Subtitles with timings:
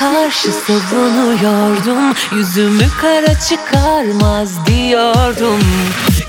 [0.00, 2.14] karşı savunuyordum.
[2.32, 5.60] Yüzümü kara çıkarmaz diyordum.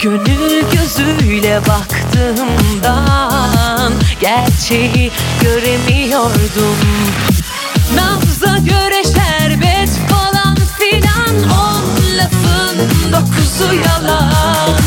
[0.02, 3.12] Gönül gözüyle baktığımdan
[4.22, 5.12] Gerçeği
[5.42, 6.78] göremiyordum.
[7.96, 11.84] Nabza göre şerbet falan filan On
[12.18, 12.78] lafın
[13.12, 14.78] dokuzu yalan.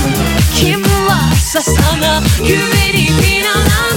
[0.56, 3.96] Kim varsa sana güvenip inanan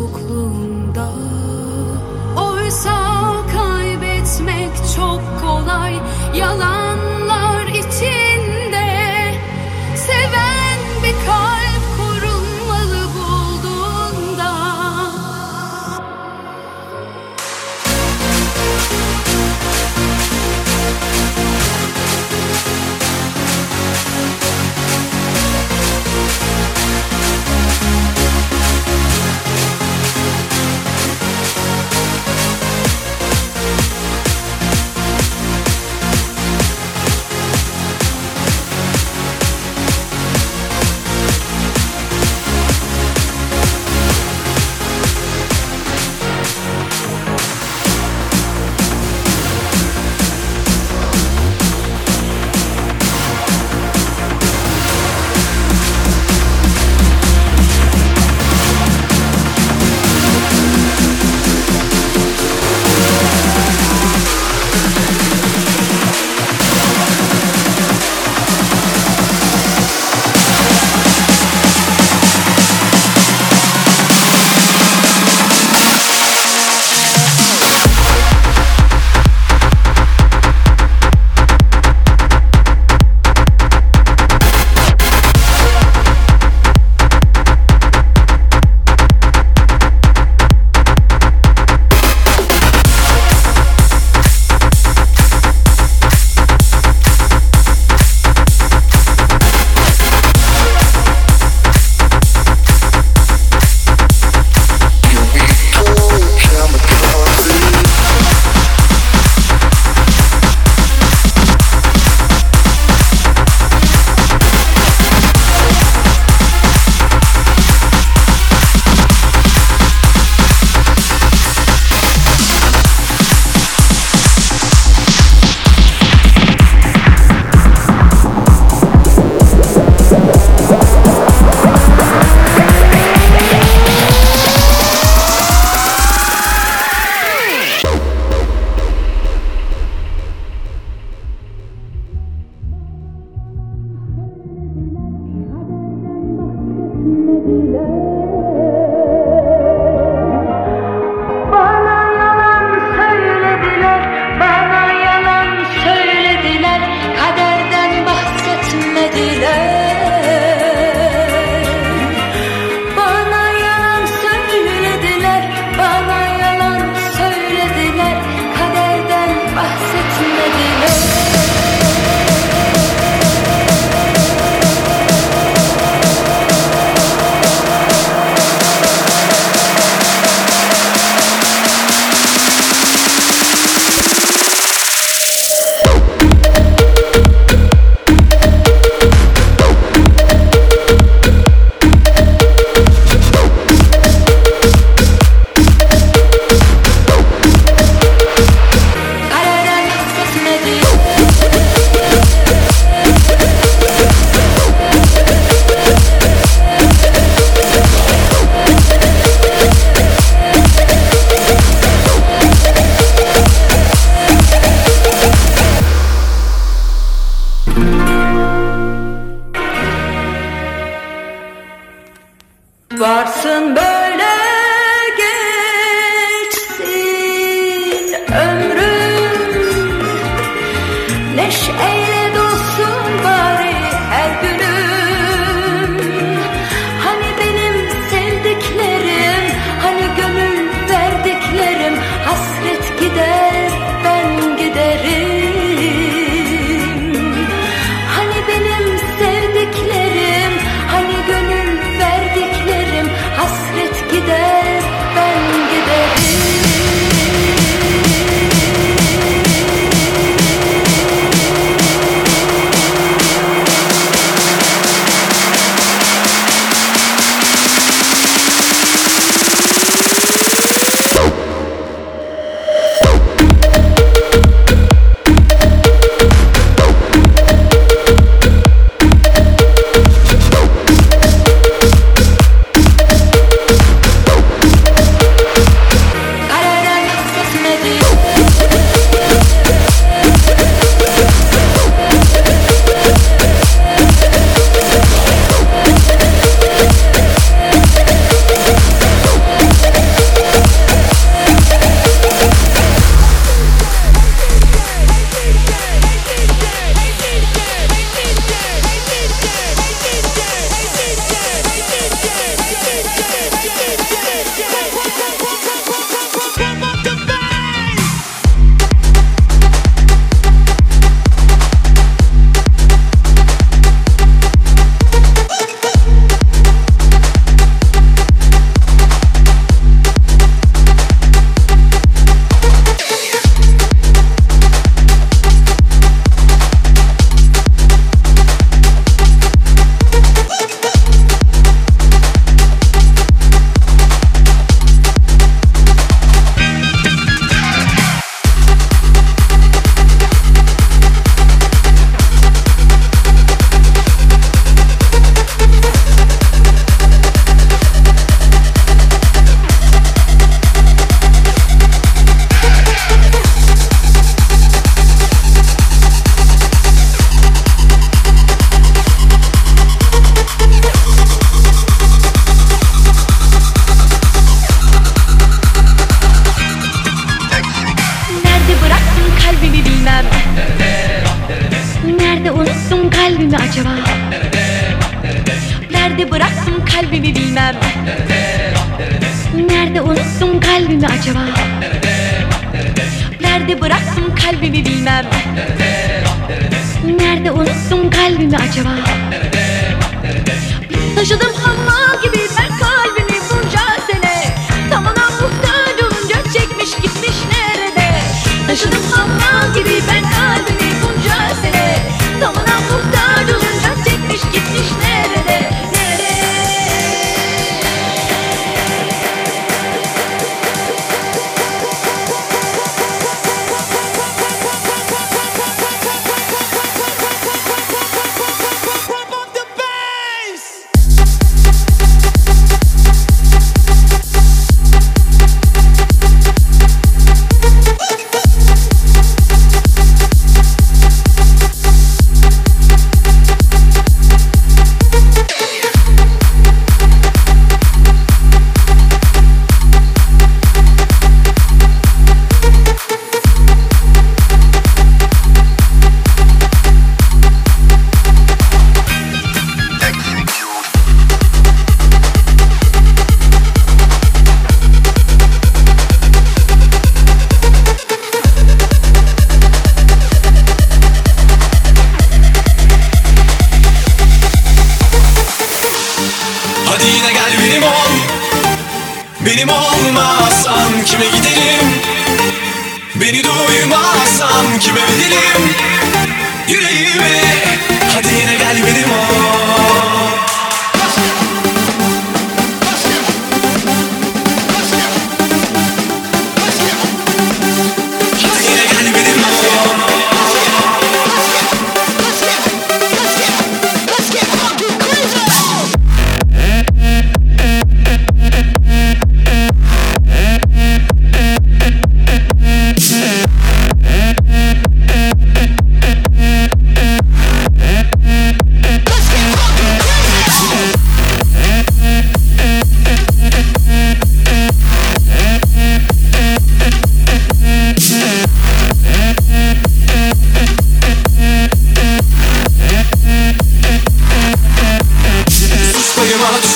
[0.00, 1.08] aşk yokluğunda
[2.36, 2.96] Oysa
[3.52, 5.94] kaybetmek çok kolay.
[6.34, 7.09] Yalanlar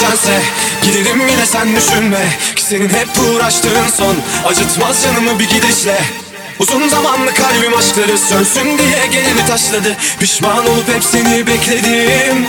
[0.05, 0.43] düşense
[0.83, 5.99] Giderim yine sen düşünme Ki senin hep uğraştığın son Acıtmaz canımı bir gidişle
[6.59, 12.47] Uzun zamanlı kalbim aşkları sönsün diye geleni taşladı Pişman olup hep seni bekledim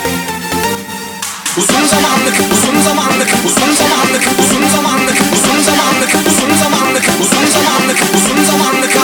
[1.57, 7.51] Uzun zamanlık, uzun zamanlık, uzun zamanlık, uzun zamanlık, uzun zamanlık, uzun zamanlık, uzun zamanlık, uzun
[7.51, 8.94] zamanlık, uzun zamanlık,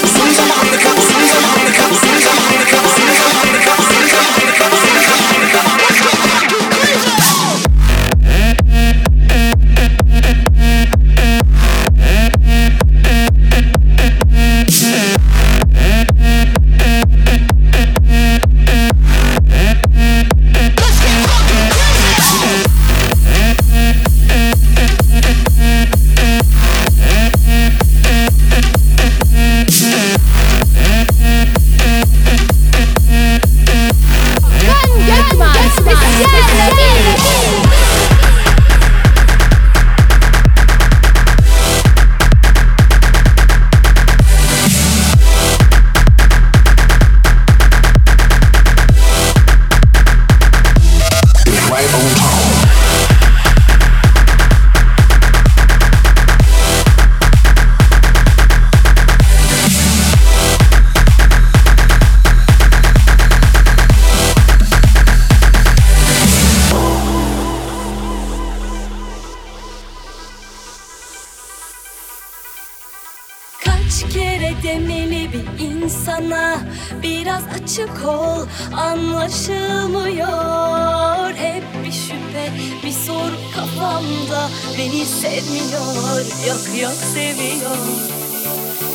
[83.82, 87.78] kafamda Beni sevmiyor yok yok seviyor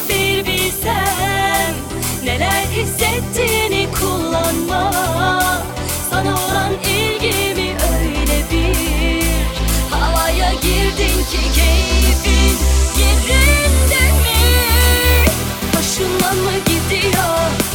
[0.08, 1.74] Bir bilsem
[2.24, 4.92] neler hissettiğini kullanma
[6.10, 9.26] Sana olan ilgimi öyle bir
[9.90, 12.58] Havaya girdin ki keyfin
[12.98, 14.44] yerinde mi?
[15.74, 17.65] Hoşuna mı gidiyor?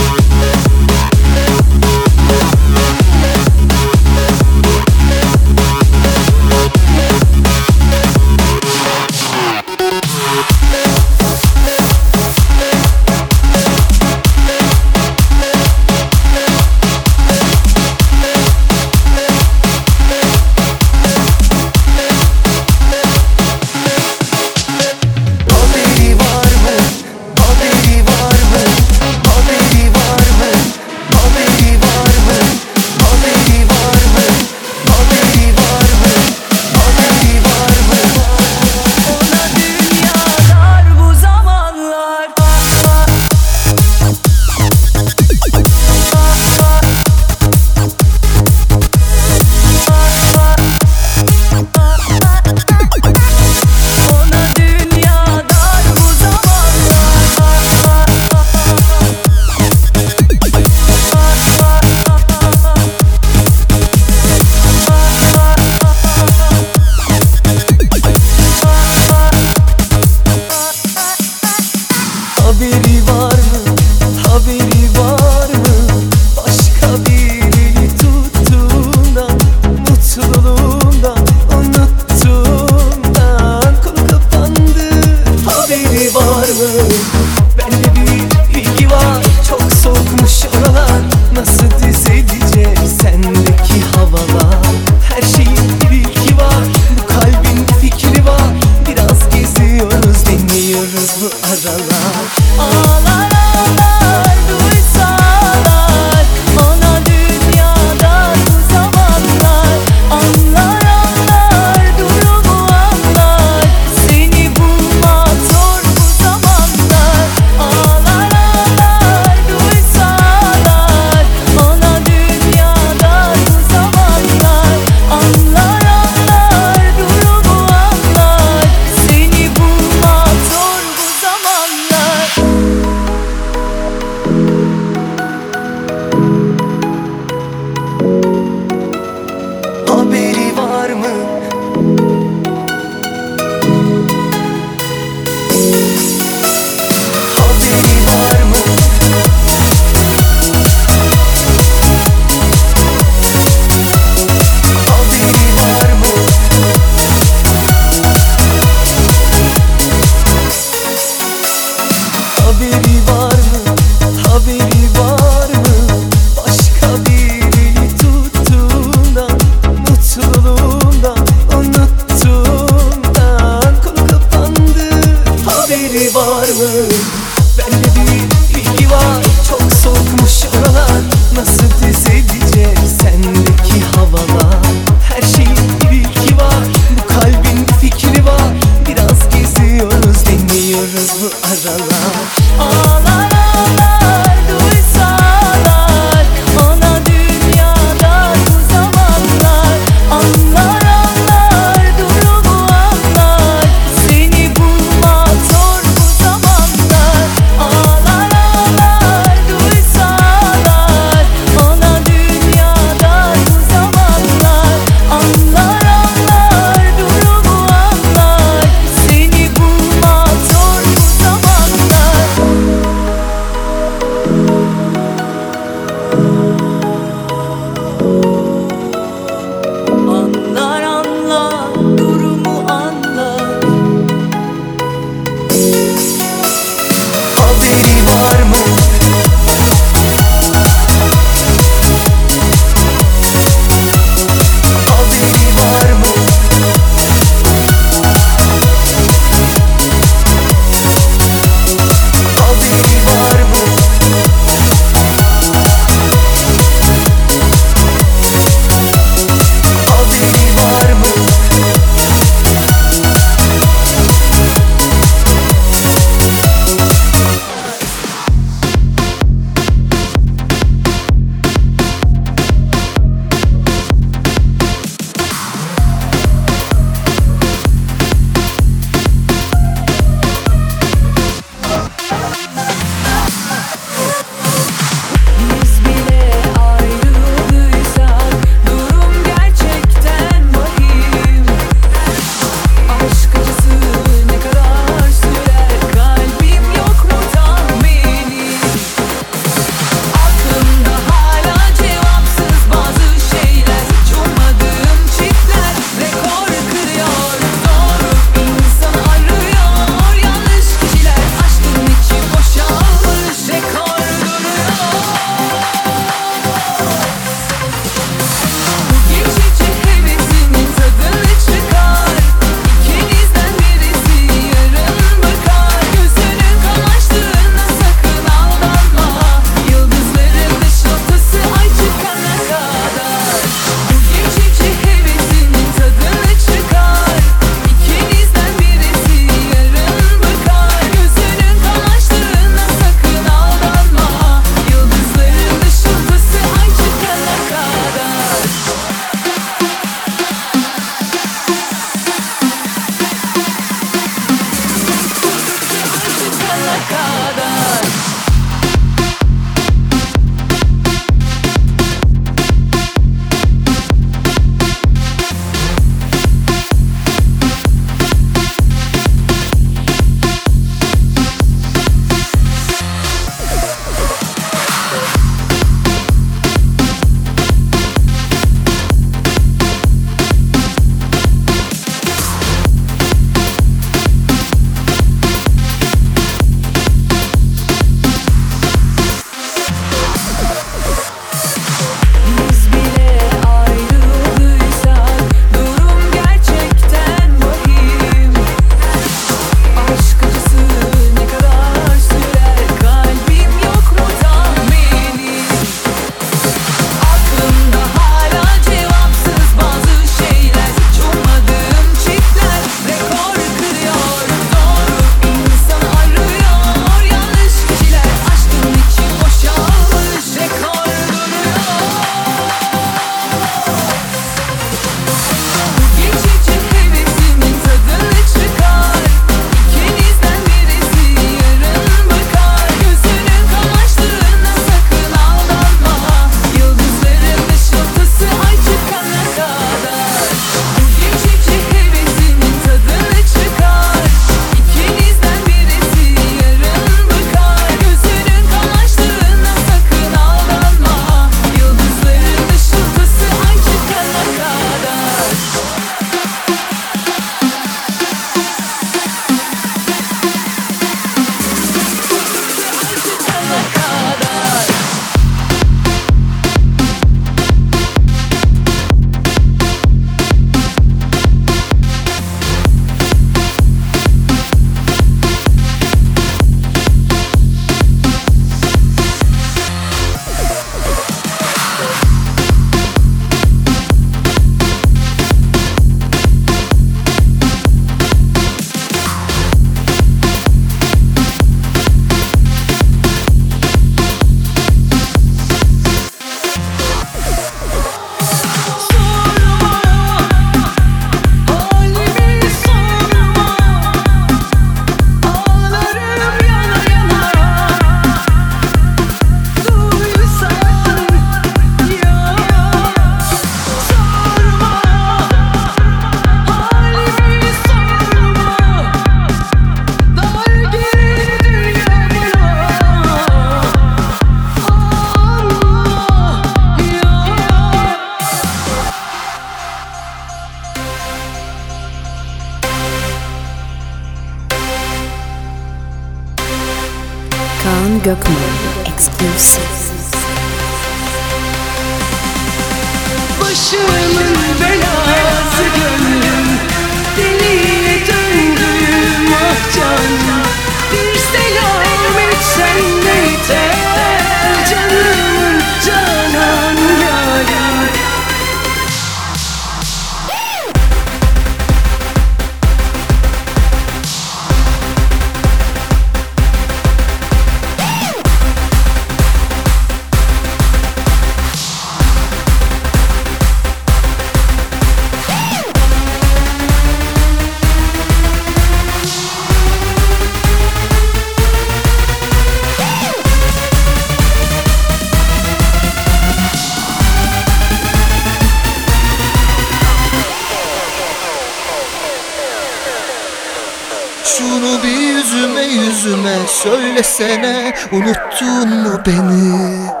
[594.23, 600.00] Şunu bir yüzüme yüzüme söylesene Unuttun mu beni?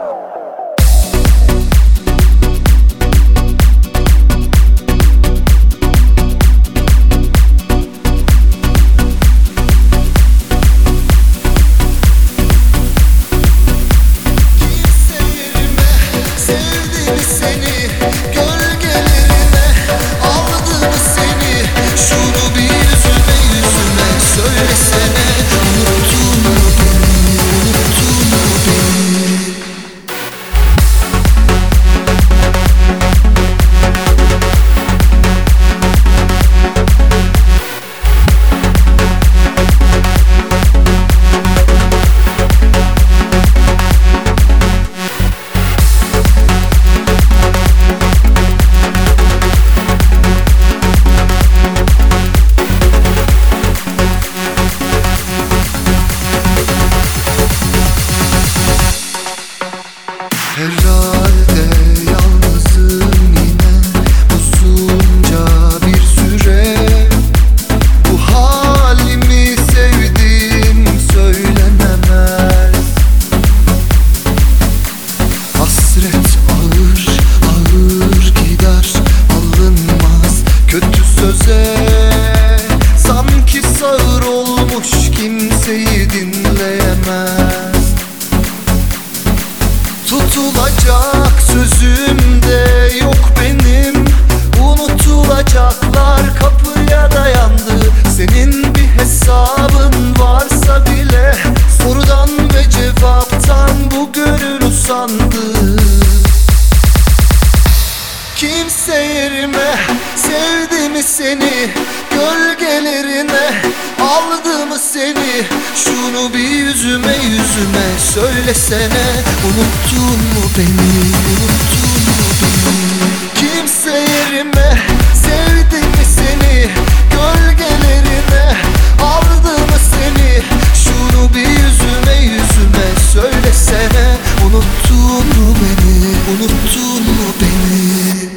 [111.21, 111.69] Seni
[112.11, 113.61] Gölgelerine
[114.01, 115.45] aldı mı seni.
[115.75, 119.05] Şunu bir yüzüme yüzüme söylesene.
[119.45, 120.91] Unuttun mu beni,
[121.31, 122.99] unuttun mu beni?
[123.35, 124.77] Kimse yerime
[125.23, 126.69] sevdi mi seni?
[127.11, 128.55] Gölgelerine
[129.03, 130.41] aldı mı seni.
[130.83, 134.17] Şunu bir yüzüme yüzüme söylesene.
[134.45, 135.97] Unuttun mu beni,
[136.31, 138.30] unuttun mu beni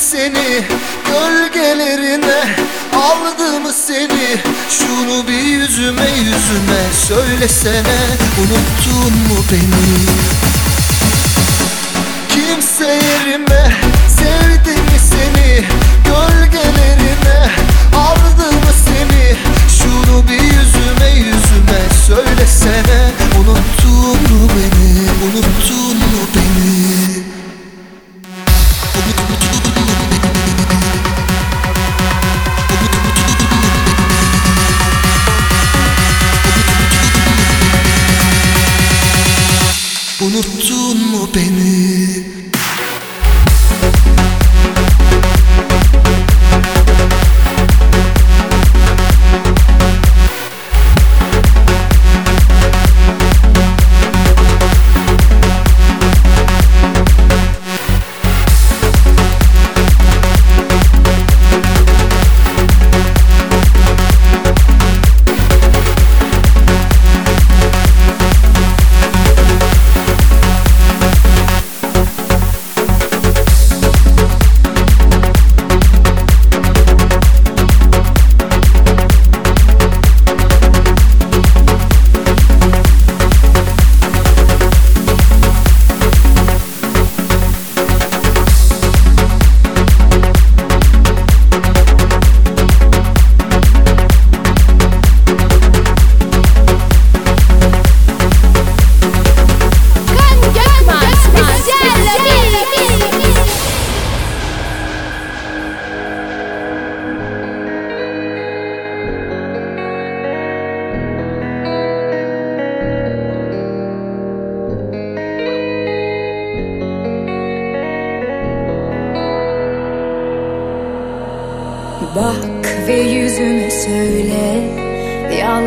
[0.00, 0.64] seni
[1.06, 2.56] Gölgelerine
[2.94, 4.38] aldı mı seni.
[4.70, 8.00] Şunu bir yüzüme yüzüme söylesene
[8.40, 10.06] Unuttun mu beni?
[12.28, 13.72] Kimse yerime
[14.18, 15.64] sevdi mi seni?
[16.04, 17.50] Gölgelerine
[17.96, 19.36] aldı mı seni.
[19.78, 27.29] Şunu bir yüzüme yüzüme söylesene Unuttun mu beni, unuttun mu beni
[41.34, 41.79] beni.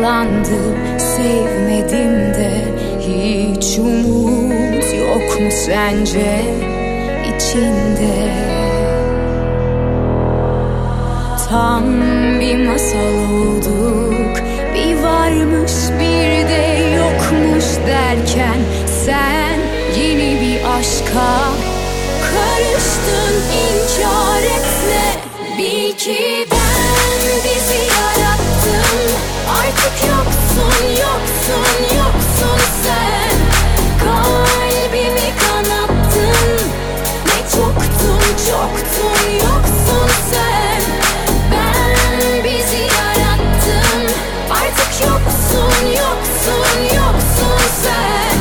[0.04, 2.64] yalandı Sevmedim de
[3.00, 6.42] hiç umut yok mu sence
[7.36, 8.34] içinde?
[11.48, 11.84] Tam
[12.40, 14.36] bir masal olduk.
[14.74, 18.58] Bir varmış bir de yokmuş derken
[19.04, 19.58] Sen
[20.00, 21.34] yeni bir aşka
[22.20, 23.34] karıştın.
[23.64, 25.04] İnkar etme.
[25.58, 26.63] Bil ki ben
[29.64, 33.36] Artık yoksun, yoksun, yoksun sen.
[34.04, 36.66] Kalbimi kanattın.
[37.26, 40.82] Ne çoktun, çoktun, yoksun sen.
[41.52, 44.14] Ben bizi yarattım
[44.50, 48.36] Artık yoksun, yoksun, yoksun sen.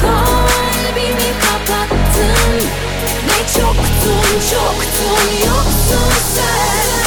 [0.00, 2.68] Kalbimi kapattın.
[3.26, 7.05] Ne çoktun, çoktun, yoksun sen.